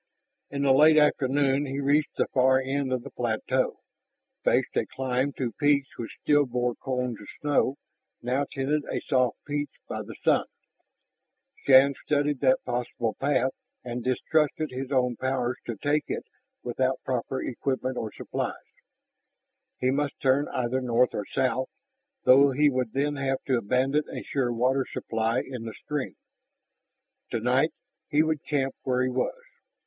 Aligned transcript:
In 0.49 0.63
the 0.63 0.73
late 0.73 0.97
afternoon 0.97 1.67
he 1.67 1.79
reached 1.79 2.15
the 2.15 2.25
far 2.33 2.59
end 2.59 2.91
of 2.91 3.03
the 3.03 3.11
plateau, 3.11 3.81
faced 4.43 4.75
a 4.75 4.87
climb 4.87 5.31
to 5.33 5.51
peaks 5.51 5.89
which 5.95 6.17
still 6.23 6.47
bore 6.47 6.73
cones 6.73 7.21
of 7.21 7.27
snow, 7.39 7.75
now 8.19 8.45
tinted 8.51 8.81
a 8.91 8.99
soft 9.01 9.37
peach 9.45 9.69
by 9.87 10.01
the 10.01 10.15
sun. 10.23 10.45
Shann 11.67 11.93
studied 12.03 12.39
that 12.39 12.63
possible 12.65 13.13
path 13.19 13.51
and 13.83 14.03
distrusted 14.03 14.71
his 14.71 14.91
own 14.91 15.17
powers 15.17 15.57
to 15.67 15.75
take 15.75 16.05
it 16.07 16.25
without 16.63 16.99
proper 17.05 17.39
equipment 17.43 17.95
or 17.95 18.11
supplies. 18.11 18.55
He 19.77 19.91
must 19.91 20.19
turn 20.19 20.47
either 20.47 20.81
north 20.81 21.13
or 21.13 21.27
south, 21.27 21.69
though 22.23 22.49
he 22.49 22.71
would 22.71 22.93
then 22.93 23.17
have 23.17 23.43
to 23.45 23.55
abandon 23.59 24.05
a 24.09 24.23
sure 24.23 24.51
water 24.51 24.83
supply 24.91 25.43
in 25.45 25.65
the 25.65 25.75
stream. 25.75 26.15
Tonight 27.29 27.69
he 28.09 28.23
would 28.23 28.43
camp 28.43 28.73
where 28.81 29.03
he 29.03 29.09
was. 29.09 29.37